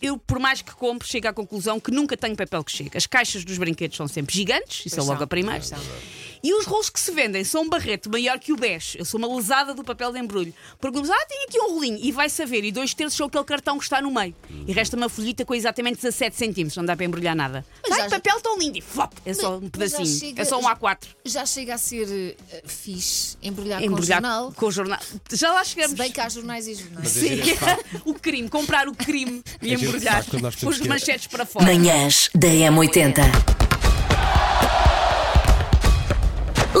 eu, 0.00 0.16
por 0.16 0.38
mais 0.38 0.62
que 0.62 0.74
compre, 0.74 1.06
chego 1.08 1.28
à 1.28 1.32
conclusão 1.32 1.80
que 1.80 1.90
nunca 1.90 2.16
tenho 2.16 2.36
papel 2.36 2.62
que 2.62 2.72
chega. 2.72 2.96
As 2.96 3.06
caixas 3.06 3.44
dos 3.44 3.58
brinquedos 3.58 3.96
são 3.96 4.06
sempre 4.06 4.34
gigantes, 4.34 4.86
isso 4.86 4.98
é 4.98 5.02
logo 5.02 5.22
a 5.22 5.26
primeira. 5.26 5.62
E 6.42 6.54
os 6.54 6.66
rolos 6.66 6.88
que 6.90 7.00
se 7.00 7.10
vendem 7.10 7.42
são 7.44 7.62
um 7.62 7.68
barrete 7.68 8.08
maior 8.08 8.38
que 8.38 8.52
o 8.52 8.56
BES. 8.56 8.96
Eu 8.98 9.04
sou 9.04 9.18
uma 9.18 9.34
lesada 9.36 9.74
do 9.74 9.82
papel 9.84 10.12
de 10.12 10.18
embrulho. 10.18 10.52
Pergunto, 10.80 11.10
ah, 11.12 11.26
tem 11.28 11.44
aqui 11.44 11.58
um 11.60 11.74
rolinho. 11.74 11.98
E 12.02 12.12
vai 12.12 12.28
saber. 12.28 12.64
E 12.64 12.72
dois 12.72 12.94
terços 12.94 13.16
são 13.16 13.26
aquele 13.26 13.44
cartão 13.44 13.76
que 13.78 13.84
está 13.84 14.00
no 14.00 14.10
meio. 14.10 14.34
E 14.66 14.72
resta 14.72 14.96
uma 14.96 15.08
folhita 15.08 15.44
com 15.44 15.54
exatamente 15.54 15.96
17 15.96 16.36
centímetros. 16.36 16.76
Não 16.76 16.84
dá 16.84 16.94
para 16.96 17.04
embrulhar 17.04 17.34
nada. 17.34 17.64
Mas 17.88 17.98
Ai, 17.98 18.04
já- 18.08 18.16
papel 18.16 18.40
tão 18.40 18.58
lindo. 18.58 18.78
E 18.78 18.80
flop, 18.80 19.12
é 19.26 19.34
só 19.34 19.56
um 19.58 19.68
pedacinho. 19.68 20.06
chega- 20.06 20.42
É 20.42 20.44
só 20.44 20.58
um 20.58 20.62
A4. 20.68 21.08
Já 21.24 21.44
chega 21.46 21.74
a 21.74 21.78
ser 21.78 22.36
eh, 22.52 22.62
fixe 22.66 23.36
embrulhar, 23.42 23.82
Embrulhar 23.82 24.20
com 24.20 24.28
jornal. 24.28 24.52
com 24.52 24.66
o 24.66 24.70
jornal. 24.70 25.00
Já 25.32 25.52
lá 25.52 25.64
chegamos. 25.64 25.92
Se 25.92 25.96
bem 25.96 26.10
que 26.12 26.20
há 26.20 26.28
jornais 26.28 26.66
e 26.68 26.74
jornais. 26.74 27.16
É 27.16 27.20
Sim, 27.20 27.42
facto. 27.56 28.02
o 28.04 28.14
crime, 28.14 28.48
comprar 28.48 28.88
o 28.88 28.94
crime 28.94 29.42
e 29.60 29.74
É 29.74 29.76
giro 29.76 29.96
este 29.96 30.06
embrulhar 30.06 30.24
os 30.66 30.80
manchetes 30.80 31.26
para 31.26 31.44
fora. 31.44 31.64
Manhãs 31.64 32.30
da 32.34 32.48
M80. 32.48 33.57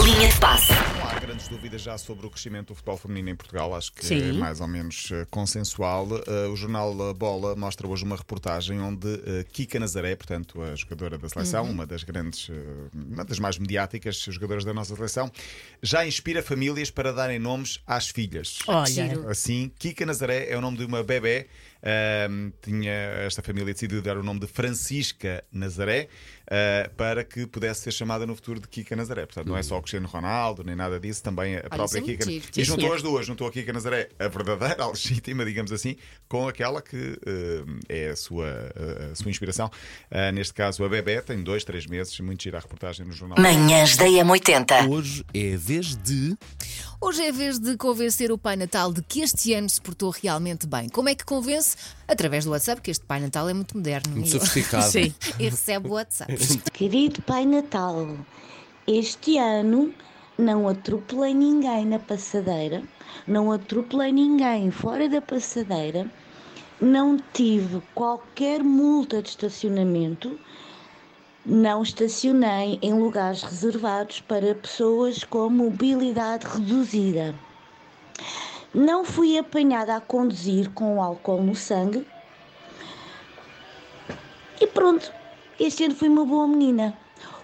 Linha 0.08 0.28
de 0.28 0.40
passe. 0.40 0.72
Não 0.72 1.06
há 1.06 1.18
grandes 1.18 1.48
dúvidas 1.48 1.82
já 1.82 1.98
sobre 1.98 2.26
o 2.26 2.30
crescimento 2.30 2.68
do 2.68 2.74
futebol 2.74 2.96
feminino 2.96 3.28
em 3.28 3.36
Portugal, 3.36 3.74
acho 3.74 3.92
que 3.92 4.00
é 4.00 4.08
Sim. 4.08 4.38
mais 4.38 4.58
ou 4.58 4.66
menos 4.66 5.10
eh, 5.12 5.26
consensual. 5.30 6.08
Eh, 6.26 6.46
o 6.48 6.56
jornal 6.56 7.10
A 7.10 7.12
Bola 7.12 7.54
mostra 7.54 7.86
hoje 7.86 8.04
uma 8.04 8.16
reportagem 8.16 8.80
onde 8.80 9.06
eh, 9.26 9.44
Kika 9.52 9.78
Nazaré, 9.78 10.16
portanto 10.16 10.62
a 10.62 10.74
jogadora 10.74 11.18
da 11.18 11.28
seleção, 11.28 11.64
Uhum. 11.66 11.72
uma 11.72 11.86
das 11.86 12.04
grandes, 12.04 12.48
eh, 12.48 12.54
uma 12.94 13.22
das 13.22 13.38
mais 13.38 13.58
mediáticas 13.58 14.16
jogadoras 14.30 14.64
da 14.64 14.72
nossa 14.72 14.96
seleção, 14.96 15.30
já 15.82 16.06
inspira 16.06 16.42
famílias 16.42 16.90
para 16.90 17.12
darem 17.12 17.38
nomes 17.38 17.78
às 17.86 18.08
filhas. 18.08 18.60
Olha. 18.66 18.86
Giro. 18.86 19.28
Assim, 19.28 19.70
Kika 19.78 20.06
Nazaré 20.06 20.48
é 20.50 20.56
o 20.56 20.60
nome 20.62 20.78
de 20.78 20.86
uma 20.86 21.02
bebê. 21.02 21.46
Tinha 22.62 22.92
esta 23.26 23.42
família 23.42 23.72
decidido 23.72 24.02
dar 24.02 24.16
o 24.16 24.22
nome 24.22 24.40
de 24.40 24.46
Francisca 24.46 25.44
Nazaré 25.52 26.08
ah, 26.50 26.90
para 26.96 27.22
que 27.22 27.46
pudesse 27.46 27.82
ser 27.82 27.92
chamada 27.92 28.26
no 28.26 28.34
futuro 28.34 28.58
de 28.58 28.66
Kika 28.66 28.96
Nazaré. 28.96 29.26
Portanto, 29.26 29.48
não 29.48 29.56
é 29.56 29.62
só 29.62 29.76
o 29.76 29.82
Cristiano 29.82 30.08
Ronaldo 30.08 30.64
nem 30.64 30.74
nada 30.74 30.98
disso, 30.98 31.22
também 31.22 31.56
a 31.56 31.68
própria 31.68 31.98
é 31.98 32.02
Kika. 32.02 32.30
E 32.56 32.64
juntou 32.64 32.92
as 32.94 33.02
duas, 33.02 33.26
juntou 33.26 33.46
a 33.46 33.52
Kika 33.52 33.72
Nazaré, 33.72 34.08
a 34.18 34.28
verdadeira, 34.28 34.76
a 34.82 34.88
legítima, 34.88 35.44
digamos 35.44 35.70
assim, 35.72 35.96
com 36.26 36.48
aquela 36.48 36.80
que 36.80 37.18
ah, 37.26 37.78
é 37.88 38.08
a 38.10 38.16
sua, 38.16 38.72
a 39.12 39.14
sua 39.14 39.30
inspiração. 39.30 39.70
Ah, 40.10 40.32
neste 40.32 40.54
caso, 40.54 40.82
a 40.84 40.88
bebê 40.88 41.20
tem 41.20 41.42
dois, 41.42 41.64
três 41.64 41.86
meses, 41.86 42.18
muito 42.20 42.42
gira 42.42 42.58
a 42.58 42.60
reportagem 42.60 43.04
no 43.04 43.12
jornal. 43.12 43.38
Manhãs 43.38 43.96
da 43.96 44.06
M80. 44.06 44.88
Hoje 44.88 45.24
é 45.34 45.56
vez 45.56 45.96
de. 45.96 46.36
Hoje 47.00 47.22
é 47.24 47.28
a 47.28 47.32
vez 47.32 47.58
de 47.60 47.76
convencer 47.76 48.32
o 48.32 48.36
Pai 48.36 48.56
Natal 48.56 48.92
de 48.92 49.00
que 49.02 49.20
este 49.20 49.54
ano 49.54 49.68
se 49.68 49.80
portou 49.80 50.10
realmente 50.10 50.66
bem. 50.66 50.88
Como 50.88 51.08
é 51.08 51.14
que 51.14 51.24
convence? 51.24 51.76
Através 52.08 52.44
do 52.44 52.50
WhatsApp, 52.50 52.82
que 52.82 52.90
este 52.90 53.04
Pai 53.04 53.20
Natal 53.20 53.48
é 53.48 53.54
muito 53.54 53.76
moderno. 53.76 54.14
Muito 54.16 54.26
E- 54.26 54.30
sofisticado. 54.30 54.84
Sim. 54.90 55.14
E 55.38 55.48
recebe 55.48 55.88
o 55.88 55.92
WhatsApp. 55.92 56.34
Querido 56.72 57.22
Pai 57.22 57.46
Natal, 57.46 58.16
este 58.86 59.38
ano 59.38 59.94
não 60.36 60.68
atropelei 60.68 61.34
ninguém 61.34 61.86
na 61.86 62.00
passadeira, 62.00 62.82
não 63.28 63.52
atropelei 63.52 64.10
ninguém 64.12 64.70
fora 64.72 65.08
da 65.08 65.20
passadeira, 65.20 66.10
não 66.80 67.16
tive 67.32 67.80
qualquer 67.94 68.62
multa 68.64 69.22
de 69.22 69.28
estacionamento, 69.28 70.36
não 71.48 71.82
estacionei 71.82 72.78
em 72.82 72.92
lugares 72.92 73.42
reservados 73.42 74.20
para 74.20 74.54
pessoas 74.54 75.24
com 75.24 75.48
mobilidade 75.48 76.46
reduzida. 76.46 77.34
Não 78.74 79.02
fui 79.02 79.38
apanhada 79.38 79.96
a 79.96 80.00
conduzir 80.00 80.70
com 80.72 81.02
álcool 81.02 81.42
no 81.42 81.54
sangue. 81.54 82.06
E 84.60 84.66
pronto, 84.66 85.10
este 85.58 85.84
ano 85.84 85.94
fui 85.94 86.10
uma 86.10 86.26
boa 86.26 86.46
menina. 86.46 86.94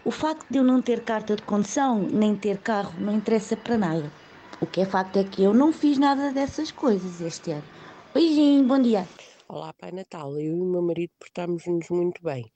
O 0.04 0.11
facto 0.11 0.46
de 0.50 0.58
eu 0.58 0.64
não 0.64 0.82
ter 0.82 1.02
carta 1.02 1.34
de 1.34 1.42
condução, 1.42 1.99
nem 2.00 2.37
ter 2.37 2.58
carro, 2.58 2.92
não 2.99 3.14
interessa 3.14 3.56
para 3.56 3.78
nada. 3.78 4.12
O 4.61 4.66
que 4.66 4.82
é 4.82 4.84
facto 4.84 5.18
é 5.18 5.25
que 5.25 5.42
eu 5.42 5.54
não 5.54 5.73
fiz 5.73 5.96
nada 5.96 6.30
dessas 6.30 6.70
coisas 6.70 7.23
este 7.23 7.52
ano. 7.52 7.64
Beijinho, 8.12 8.64
bom 8.64 8.78
dia. 8.78 9.08
Olá, 9.49 9.73
Pai 9.73 9.92
Natal. 9.92 10.32
Eu 10.32 10.56
e 10.56 10.61
o 10.61 10.64
meu 10.66 10.82
marido 10.82 11.12
portámos-nos 11.18 11.88
muito 11.88 12.23
bem. 12.23 12.52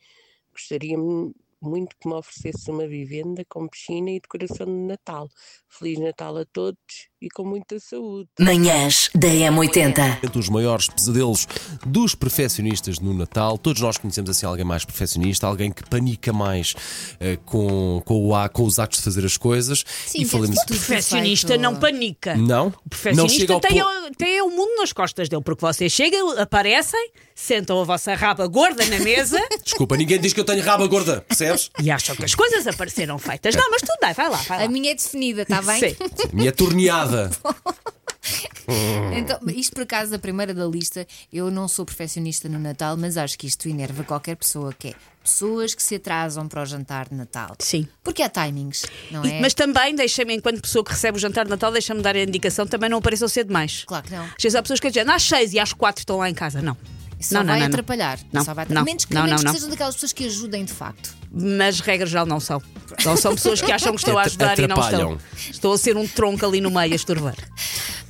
Gostaria 0.59 0.99
muito 1.63 1.97
que 2.01 2.09
me 2.09 2.15
oferecesse 2.15 2.69
uma 2.69 2.89
vivenda 2.89 3.45
com 3.45 3.69
piscina 3.69 4.11
e 4.11 4.19
decoração 4.19 4.67
de 4.67 4.73
Natal. 4.73 5.29
Feliz 5.69 6.01
Natal 6.01 6.37
a 6.37 6.45
todos 6.45 7.08
e 7.21 7.29
com 7.29 7.45
muita 7.45 7.81
saúde. 7.81 8.29
Manhãs 8.39 9.11
da 9.15 9.27
M80. 9.29 10.19
Entre 10.25 10.39
os 10.39 10.49
maiores 10.49 10.87
pesadelos 10.89 11.47
dos 11.85 12.15
perfeccionistas 12.15 13.01
no 13.01 13.13
Natal, 13.13 13.59
todos 13.59 13.83
nós 13.83 13.99
conhecemos 13.99 14.31
assim 14.31 14.47
alguém 14.47 14.65
mais 14.65 14.85
perfeccionista, 14.85 15.47
alguém 15.47 15.73
que 15.73 15.83
panica 15.89 16.33
mais 16.33 16.75
eh, 17.19 17.37
com, 17.45 18.01
com, 18.05 18.27
o, 18.29 18.35
a- 18.35 18.49
com 18.49 18.63
os 18.65 18.79
atos 18.79 18.99
de 18.99 19.05
fazer 19.05 19.25
as 19.25 19.37
coisas. 19.37 19.85
Sim, 20.07 20.23
e 20.23 20.25
falamos. 20.25 20.57
o 20.57 20.67
perfeccionista 20.67 21.57
não 21.57 21.75
panica. 21.77 22.37
Não? 22.37 22.69
O 22.85 22.89
perfeccionista 22.89 23.23
não 23.23 23.29
chega 23.29 23.53
ao 23.55 23.61
tem, 23.61 23.83
o, 23.83 24.11
tem 24.17 24.43
o 24.43 24.51
mundo 24.51 24.77
nas 24.77 24.93
costas 24.93 25.29
dele, 25.29 25.43
porque 25.43 25.61
vocês 25.61 25.91
chegam, 25.93 26.39
aparecem, 26.39 27.11
sentam 27.35 27.81
a 27.81 27.85
vossa 27.85 28.15
raba 28.15 28.47
gorda 28.47 28.85
na 28.87 28.99
mesa 29.01 29.41
Desculpa, 29.65 29.97
ninguém 29.97 30.21
diz 30.21 30.33
que 30.33 30.41
eu 30.41 30.45
tenho 30.45 30.63
raba 30.63 30.87
gorda, 30.87 31.21
percebes? 31.23 31.71
e 31.83 31.91
acham 31.91 32.15
que 32.15 32.25
as 32.25 32.35
coisas 32.35 32.67
apareceram 32.67 33.19
feitas. 33.19 33.55
Não, 33.57 33.69
mas 33.71 33.81
tudo 33.81 33.99
bem, 34.01 34.13
vai 34.13 34.29
lá, 34.29 34.37
vai 34.37 34.59
lá. 34.59 34.65
A 34.65 34.69
minha 34.69 34.93
é 34.93 34.95
definida, 34.95 35.43
está 35.43 35.61
bem? 35.63 35.81
Sim. 35.81 35.97
Minha 36.33 36.53
torneada. 36.53 37.08
Então, 39.17 39.39
isto 39.49 39.73
por 39.75 39.83
acaso, 39.85 40.15
a 40.15 40.19
primeira 40.19 40.53
da 40.53 40.67
lista, 40.67 41.07
eu 41.33 41.51
não 41.51 41.67
sou 41.67 41.87
perfeccionista 41.87 42.49
no 42.51 42.59
Natal, 42.59 42.97
mas 42.99 43.17
acho 43.17 43.39
que 43.39 43.47
isto 43.47 43.67
enerva 43.67 44.05
qualquer 44.05 44.37
pessoa, 44.37 44.75
que 44.79 44.89
é 44.89 44.95
pessoas 45.25 45.75
que 45.75 45.83
se 45.83 45.95
atrasam 45.95 46.47
para 46.47 46.63
o 46.63 46.67
jantar 46.67 47.09
de 47.09 47.15
Natal. 47.15 47.57
Sim. 47.61 47.89
Porque 48.05 48.23
há 48.23 48.29
timings, 48.29 48.85
não 49.11 49.25
E- 49.25 49.33
é? 49.33 49.41
Mas 49.41 49.55
também, 49.55 49.95
deixa-me, 49.95 50.35
enquanto 50.37 50.61
pessoa 50.61 50.85
que 50.85 50.91
recebe 50.91 51.17
o 51.17 51.21
jantar 51.21 51.45
de 51.47 51.51
Natal, 51.51 51.73
deixa-me 51.73 52.03
dar 52.03 52.15
a 52.15 52.23
indicação, 52.23 52.67
também 52.67 52.91
não 52.91 52.99
apareçam 52.99 53.27
cedo 53.29 53.47
demais. 53.47 53.85
Claro 53.87 54.05
que 54.05 54.13
não. 54.13 54.25
Às 54.25 54.43
vezes 54.43 54.55
há 54.55 54.61
pessoas 54.63 54.81
que 54.81 54.89
dizem, 54.91 55.11
às 55.11 55.23
seis 55.23 55.55
e 55.55 55.59
às 55.59 55.73
quatro 55.73 56.01
estão 56.03 56.19
lá 56.19 56.29
em 56.29 56.35
casa. 56.35 56.61
Não. 56.61 56.77
Só 57.21 57.35
não, 57.37 57.41
não, 57.41 57.47
vai 57.49 57.61
não, 57.61 57.67
não. 57.67 57.73
atrapalhar. 57.75 58.19
Não, 58.33 58.45
Só 58.45 58.55
vai 58.55 58.67
não, 58.69 58.85
menos 58.85 59.05
que, 59.05 59.15
não, 59.15 59.25
menos 59.25 59.43
não, 59.43 59.47
que 59.47 59.47
não. 59.47 59.55
sejam 59.55 59.71
daquelas 59.71 59.95
pessoas 59.95 60.13
que 60.13 60.27
ajudem 60.27 60.65
de 60.65 60.73
facto. 60.73 61.17
Mas 61.31 61.81
regra 61.81 62.07
geral 62.07 62.27
não 62.27 62.41
são. 62.41 62.63
Não 63.05 63.17
são 63.17 63.35
pessoas 63.35 63.61
que 63.61 63.71
acham 63.73 63.93
que 63.93 63.99
estão 63.99 64.17
a 64.17 64.23
ajudar 64.23 64.59
e 64.59 64.67
não 64.67 64.81
estão. 64.81 65.19
Estou 65.51 65.73
a 65.73 65.79
ser 65.79 65.97
um 65.97 66.07
tronco 66.07 66.47
ali 66.47 66.61
no 66.61 66.71
meio 66.71 66.93
a 66.93 66.97
estorvar. 66.97 67.37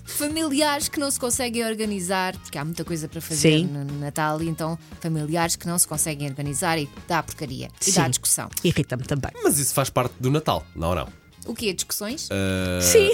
Familiares 0.04 0.88
que 0.88 0.98
não 0.98 1.10
se 1.10 1.18
conseguem 1.18 1.64
organizar, 1.64 2.36
porque 2.38 2.58
há 2.58 2.64
muita 2.64 2.84
coisa 2.84 3.08
para 3.08 3.20
fazer 3.20 3.60
Sim. 3.60 3.66
no 3.66 3.84
Natal, 4.00 4.42
e 4.42 4.48
então 4.48 4.76
familiares 5.00 5.54
que 5.54 5.66
não 5.66 5.78
se 5.78 5.86
conseguem 5.86 6.28
organizar 6.28 6.76
e 6.76 6.88
dá 7.06 7.22
porcaria. 7.22 7.68
E 7.86 7.92
dá 7.92 8.08
discussão. 8.08 8.48
Irrita-me 8.64 9.04
também. 9.04 9.30
Mas 9.44 9.58
isso 9.58 9.72
faz 9.72 9.88
parte 9.90 10.14
do 10.18 10.28
Natal, 10.30 10.66
não 10.74 10.88
ou 10.88 10.94
não? 10.96 11.08
O 11.46 11.54
quê? 11.54 11.72
Discussões? 11.72 12.28
Ah, 12.30 12.80
Sim. 12.82 13.10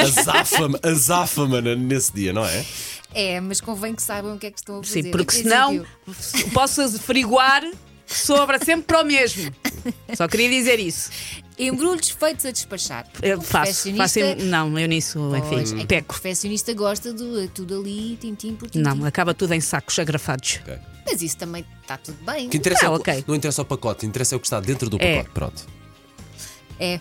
Azafa-me 0.00 0.78
azafa-me 0.82 1.76
nesse 1.76 2.12
dia, 2.12 2.32
não 2.32 2.44
é? 2.44 2.64
É, 3.14 3.40
mas 3.40 3.60
convém 3.60 3.94
que 3.94 4.02
saibam 4.02 4.34
o 4.36 4.38
que 4.38 4.46
é 4.46 4.50
que 4.50 4.58
estão 4.58 4.80
a 4.80 4.82
fazer. 4.82 5.02
Sim, 5.04 5.10
porque 5.10 5.32
senão 5.32 5.84
posso 6.52 6.80
averiguar 6.82 7.62
que 7.62 8.14
sobra 8.18 8.58
sempre 8.64 8.82
para 8.86 9.02
o 9.02 9.04
mesmo. 9.04 9.50
Só 10.14 10.26
queria 10.28 10.48
dizer 10.48 10.78
isso. 10.78 11.10
Embrulhos 11.58 12.10
feitos 12.10 12.46
a 12.46 12.50
despachar. 12.52 13.06
Eu 13.20 13.40
faço. 13.42 13.92
faço 13.96 14.18
em- 14.20 14.36
não, 14.44 14.78
eu 14.78 14.86
nisso, 14.86 15.18
Pois, 15.48 15.72
enfim, 15.72 15.74
é 15.74 15.78
que 15.78 15.84
o 15.84 15.86
peco. 15.86 16.14
perfeccionista 16.14 16.72
gosta 16.72 17.12
de 17.12 17.44
é 17.44 17.48
tudo 17.48 17.80
ali, 17.80 18.16
tintim 18.20 18.54
por 18.54 18.70
tintim. 18.70 18.84
Não, 18.84 19.04
acaba 19.04 19.34
tudo 19.34 19.52
em 19.54 19.60
sacos 19.60 19.98
agrafados. 19.98 20.60
Mas 21.04 21.20
isso 21.22 21.36
também 21.36 21.64
está 21.82 21.96
tudo 21.96 22.18
bem. 22.24 22.46
O 22.46 22.50
que 22.50 22.58
interessa 22.58 22.84
Ah, 22.84 22.86
é 22.86 22.90
o- 22.90 22.94
ok. 22.94 23.24
Não 23.26 23.34
interessa 23.34 23.62
o 23.62 23.64
pacote, 23.64 24.06
interessa 24.06 24.34
é 24.34 24.36
o 24.36 24.40
que 24.40 24.46
está 24.46 24.60
dentro 24.60 24.88
do 24.88 24.98
É. 25.00 25.16
pacote. 25.16 25.34
Pronto. 25.34 25.66
É. 26.78 27.00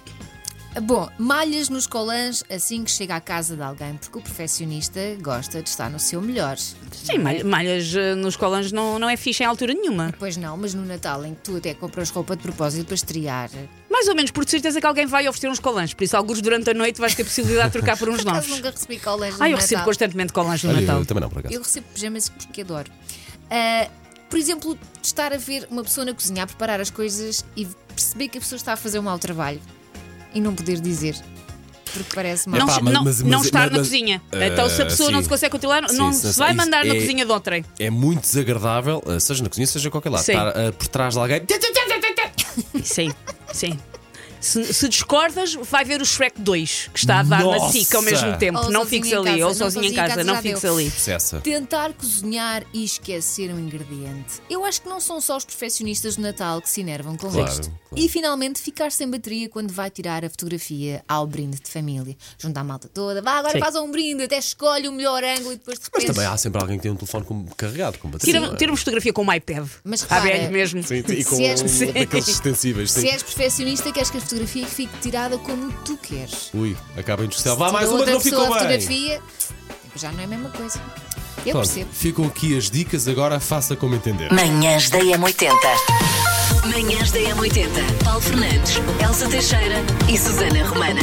Bom, 0.84 1.10
malhas 1.17 1.69
nos 1.69 1.88
colãs 1.88 2.43
assim 2.50 2.84
que 2.84 2.91
chega 2.91 3.15
à 3.15 3.22
casa 3.22 3.55
de 3.55 3.62
alguém, 3.62 3.96
porque 3.96 4.17
o 4.17 4.22
perfeccionista 4.22 5.00
gosta 5.22 5.62
de 5.63 5.69
estar 5.69 5.89
no 5.89 6.00
seu 6.00 6.22
melhor. 6.22 6.57
Sim, 6.57 7.17
malha- 7.19 7.43
malhas 7.43 7.93
eh, 7.96 8.13
nos 8.15 8.36
colãs 8.36 8.72
não, 8.72 9.00
não 9.00 9.10
é 9.10 9.17
fixe 9.17 9.43
em 9.43 9.46
altura 9.46 9.74
nenhuma. 9.74 10.13
Pois 10.19 10.38
não, 10.38 10.55
mas 10.57 10.74
no 10.74 10.86
Natal 10.86 11.25
em 11.25 11.34
que 11.34 11.41
tu 11.41 11.57
até 11.57 11.74
compras 11.74 12.10
roupa 12.10 12.36
de 12.36 12.43
propósito 12.43 12.86
para 12.86 12.96
estrear. 12.96 13.50
Mais 13.89 14.07
ou 14.07 14.15
menos, 14.15 14.29
por 14.31 14.48
certeza 14.48 14.79
que 14.79 14.86
alguém 14.86 15.05
vai 15.07 15.27
oferecer 15.27 15.50
uns 15.50 15.60
colãs. 15.60 15.93
Por 15.93 16.03
isso, 16.03 16.15
alguns 16.15 16.41
durante 16.41 16.69
a 16.69 16.74
noite 16.74 17.00
vais 17.01 17.15
ter 17.15 17.24
possibilidade 17.24 17.69
de 17.69 17.74
trocar 17.74 17.98
por 17.98 18.10
uns 18.10 18.19
acaso 18.19 18.36
novos. 18.36 18.50
nunca 18.50 18.69
recebi 18.72 19.00
colãs 19.00 19.36
no 19.38 19.43
Ah, 19.43 19.48
eu 19.48 19.51
Natal. 19.53 19.62
recebo 19.62 19.84
constantemente 19.84 20.34
colãs 20.34 20.63
no 20.63 20.69
Olha, 20.69 20.81
Natal. 20.81 21.00
eu 21.00 21.05
também 21.05 21.22
não, 21.22 21.29
por 21.29 21.39
acaso. 21.39 21.55
Eu 21.55 21.62
recebo 21.62 21.88
pijamas 21.93 22.29
porque 22.29 22.62
adoro. 22.62 22.91
Ah, 23.50 23.89
por 24.29 24.38
exemplo, 24.38 24.77
estar 25.01 25.34
a 25.34 25.38
ver 25.38 25.67
uma 25.72 25.84
pessoa 25.84 26.05
na 26.05 26.13
cozinha 26.13 26.43
a 26.43 26.48
preparar 26.48 26.79
as 26.81 26.91
coisas 26.91 27.43
e 27.55 27.65
perceber 27.96 28.27
que 28.27 28.38
a 28.38 28.41
pessoa 28.41 28.57
está 28.57 28.74
a 28.74 28.77
fazer 28.77 29.00
um 29.00 29.03
mau 29.03 29.17
trabalho 29.17 29.60
e 30.38 30.41
não 30.41 30.53
poder 30.53 30.79
dizer. 30.79 31.15
Porque 31.94 32.13
parece 32.13 32.48
mal. 32.48 32.60
Não, 32.60 32.67
Epá, 32.67 32.79
mas- 32.82 32.94
não, 32.94 33.03
mas- 33.03 33.22
não 33.22 33.38
mas- 33.39 33.46
estar 33.46 33.72
na 33.72 33.77
mas- 33.77 33.88
cozinha. 33.88 34.22
Ah, 34.32 34.46
então, 34.48 34.70
se 34.70 34.82
a 34.82 34.86
pessoa 34.86 35.10
não 35.10 35.20
sim. 35.20 35.24
se 35.24 35.29
consegue 35.29 35.51
controlar, 35.51 35.89
Sim, 35.89 35.98
não 35.98 36.13
sim, 36.13 36.32
se 36.32 36.38
vai 36.38 36.50
isso 36.50 36.58
mandar 36.58 36.86
na 36.86 36.94
é- 36.94 37.00
cozinha 37.00 37.25
de 37.25 37.32
outrem. 37.32 37.65
É 37.79 37.89
muito 37.89 38.22
desagradável, 38.22 39.01
ah, 39.08 39.20
seja 39.20 39.41
na 39.41 39.50
cozinha, 39.50 39.65
seja 39.65 39.88
em 39.88 39.91
qualquer 39.91 40.10
lado, 40.10 40.24
Sim. 40.24 40.34
estar 40.34 40.48
ah, 40.50 40.72
por 40.74 40.88
trás 40.89 41.13
de 41.15 41.20
alguém. 41.20 41.41
Sim, 42.84 43.12
sim. 43.53 43.79
Se, 44.39 44.74
se 44.74 44.88
discordas, 44.89 45.53
vai 45.56 45.84
ver 45.84 46.01
o 46.01 46.06
Shrek 46.06 46.39
2, 46.41 46.89
que 46.94 47.00
está 47.00 47.20
a 47.20 47.24
dar 47.24 47.39
na 47.44 47.58
Nossa! 47.58 47.72
SIC 47.74 47.94
ao 47.96 48.01
mesmo 48.01 48.38
tempo. 48.38 48.58
Ou 48.60 48.70
não 48.72 48.82
sozinho 48.84 49.03
fiques 49.03 49.12
em 49.12 49.15
ali, 49.15 49.25
casa. 49.25 49.44
ou 49.44 49.50
Não, 49.50 49.56
sozinho 49.56 49.86
em 49.86 49.94
casa, 49.94 50.24
não 50.24 50.41
fiques 50.41 50.62
deu. 50.62 50.74
ali. 50.74 50.89
Cessa. 50.91 51.39
Tentar 51.41 51.94
cozinhar 51.94 52.63
e 52.74 52.84
esquecer 52.84 53.51
um 53.53 53.60
ingrediente. 53.60 54.36
Eu 54.50 54.63
acho 54.65 54.82
que 54.82 54.89
não 54.89 55.00
são 55.00 55.20
só 55.22 55.38
os 55.38 55.46
perfeccionistas 55.46 56.15
do 56.15 56.22
Natal 56.22 56.62
que 56.62 56.70
se 56.70 56.82
enervam 56.82 57.15
com 57.17 57.29
Claro, 57.29 57.50
isto. 57.50 57.70
claro. 57.70 57.77
E 57.96 58.08
finalmente 58.10 58.62
ficar 58.62 58.91
sem 58.91 59.10
bateria 59.10 59.50
quando 59.50 59.72
vai 59.74 59.89
tirar 59.89 60.24
a 60.25 60.29
fotografia 60.29 61.03
ao 61.08 61.25
brinde 61.25 61.60
de 61.60 61.70
família. 61.70 62.15
Juntar 62.38 62.62
a 62.62 62.63
malta 62.63 62.88
toda, 62.94 63.22
vá 63.22 63.34
agora 63.39 63.53
Sim. 63.53 63.60
faz 63.60 63.75
um 63.75 63.89
brinde, 63.89 64.24
até 64.24 64.38
escolhe 64.38 64.88
o 64.88 64.91
melhor 64.91 65.24
ângulo 65.24 65.53
e 65.53 65.56
depois 65.58 65.79
de 65.79 65.86
Mas 65.86 66.03
repente. 66.03 66.15
também 66.15 66.25
há 66.32 66.38
sempre 66.38 66.62
alguém 66.62 66.77
que 66.77 66.84
tem 66.84 66.91
um 66.91 66.96
telefone 66.96 67.25
com- 67.25 67.46
carregado 67.58 67.98
com 67.98 68.10
bateria. 68.10 68.39
Tira, 68.41 68.56
tira 68.56 68.72
uma 68.72 68.77
fotografia 68.77 69.13
com 69.13 69.24
um 69.24 69.34
iPad. 69.34 69.67
Mas 69.84 70.03
à 70.03 70.15
repara, 70.20 70.38
velho 70.38 70.51
mesmo. 70.51 70.84
Sim, 70.84 70.96
e 71.08 71.24
com 71.24 71.36
Se 71.36 71.44
és- 71.46 71.62
um 71.82 71.94
daqueles 71.94 72.27
extensíveis. 72.27 72.91
Se 72.91 73.01
Sim. 73.01 73.08
és 73.10 73.24
perfeccionista, 73.24 73.91
queres 73.91 74.10
que 74.10 74.17
a 74.17 74.22
fotografia 74.27 74.67
fique 74.67 74.98
tirada 75.00 75.38
como 75.38 75.72
tu 75.86 75.96
queres. 75.98 76.50
Ui, 76.53 76.75
acaba 76.98 77.24
em 77.24 77.27
discussão. 77.27 77.55
Vá, 77.55 77.72
mais 77.72 77.88
uma 77.89 77.96
que 77.96 78.00
outra 78.00 78.13
não 78.13 78.19
ficou 78.19 78.41
bem. 78.46 78.53
fotografia, 78.53 79.22
já 79.96 80.12
não 80.12 80.19
é 80.19 80.24
a 80.25 80.27
mesma 80.27 80.50
coisa. 80.50 80.79
Eu 81.46 81.53
Pronto, 81.53 81.65
percebo. 81.65 81.89
ficam 81.93 82.25
aqui 82.25 82.57
as 82.57 82.69
dicas, 82.69 83.07
agora 83.07 83.39
faça 83.39 83.75
como 83.75 83.96
entender. 83.96 84.31
Manhãs 84.34 84.89
da 84.89 85.00
M80. 85.00 85.51
Manhãs 86.65 87.12
da 87.12 87.19
M80. 87.19 88.03
Paulo 88.03 88.22
Fernandes, 88.22 88.75
Elsa 89.01 89.29
Teixeira 89.29 89.77
e 90.10 90.17
Susana 90.17 90.67
Romana. 90.67 91.01